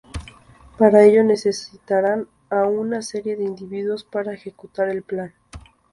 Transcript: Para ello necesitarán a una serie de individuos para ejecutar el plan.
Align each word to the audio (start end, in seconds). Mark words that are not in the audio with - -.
Para 0.79 1.03
ello 1.03 1.23
necesitarán 1.23 2.27
a 2.49 2.63
una 2.65 3.03
serie 3.03 3.35
de 3.35 3.43
individuos 3.43 4.03
para 4.03 4.33
ejecutar 4.33 4.89
el 4.89 5.03
plan. 5.03 5.31